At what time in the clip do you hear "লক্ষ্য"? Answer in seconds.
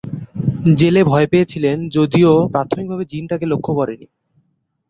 3.51-3.71